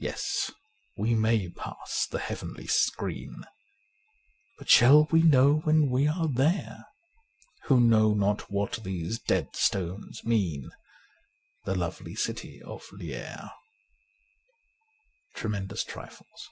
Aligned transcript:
Yes; 0.00 0.50
we 0.96 1.14
may 1.14 1.48
pass 1.50 2.08
the 2.10 2.18
heavenly 2.18 2.66
screen, 2.66 3.44
But 4.58 4.68
shall 4.68 5.04
we 5.12 5.22
know 5.22 5.58
when 5.58 5.88
we 5.88 6.08
are 6.08 6.26
there? 6.26 6.84
Who 7.66 7.78
know 7.80 8.12
not 8.12 8.50
what 8.50 8.80
these 8.82 9.20
dead 9.20 9.54
stones 9.54 10.24
mean, 10.24 10.68
The 11.64 11.76
lovely 11.76 12.16
city 12.16 12.60
of 12.60 12.90
Lierre.' 12.90 13.52
Tremendous 15.36 15.84
Trifles. 15.84 16.50